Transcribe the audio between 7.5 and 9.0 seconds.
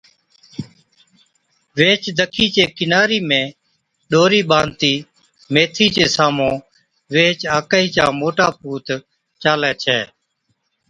آڪھِي چا موٽا پُوت